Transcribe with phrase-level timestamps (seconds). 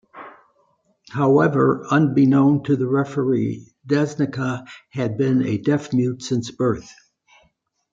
[1.11, 6.91] However, unbeknown to the referee, Desnica had been a deaf-mute since birth.